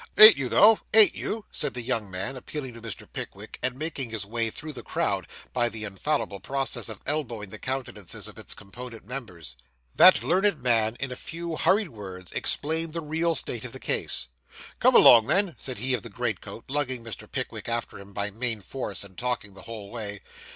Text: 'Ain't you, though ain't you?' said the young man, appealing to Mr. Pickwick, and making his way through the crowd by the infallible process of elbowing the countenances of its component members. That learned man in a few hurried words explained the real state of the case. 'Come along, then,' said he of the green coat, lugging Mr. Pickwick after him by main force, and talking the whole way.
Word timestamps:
'Ain't 0.17 0.35
you, 0.35 0.49
though 0.49 0.79
ain't 0.95 1.13
you?' 1.13 1.45
said 1.51 1.75
the 1.75 1.81
young 1.83 2.09
man, 2.09 2.35
appealing 2.35 2.73
to 2.73 2.81
Mr. 2.81 3.07
Pickwick, 3.13 3.59
and 3.61 3.77
making 3.77 4.09
his 4.09 4.25
way 4.25 4.49
through 4.49 4.73
the 4.73 4.81
crowd 4.81 5.27
by 5.53 5.69
the 5.69 5.83
infallible 5.83 6.39
process 6.39 6.89
of 6.89 7.01
elbowing 7.05 7.51
the 7.51 7.59
countenances 7.59 8.27
of 8.27 8.39
its 8.39 8.55
component 8.55 9.05
members. 9.05 9.55
That 9.93 10.23
learned 10.23 10.63
man 10.63 10.97
in 10.99 11.11
a 11.11 11.15
few 11.15 11.55
hurried 11.55 11.89
words 11.89 12.31
explained 12.31 12.93
the 12.93 13.01
real 13.01 13.35
state 13.35 13.63
of 13.63 13.73
the 13.73 13.79
case. 13.79 14.25
'Come 14.79 14.95
along, 14.95 15.27
then,' 15.27 15.53
said 15.59 15.77
he 15.77 15.93
of 15.93 16.01
the 16.01 16.09
green 16.09 16.37
coat, 16.37 16.63
lugging 16.71 17.03
Mr. 17.03 17.31
Pickwick 17.31 17.69
after 17.69 17.99
him 17.99 18.11
by 18.11 18.31
main 18.31 18.61
force, 18.61 19.03
and 19.03 19.15
talking 19.15 19.53
the 19.53 19.61
whole 19.69 19.91
way. 19.91 20.21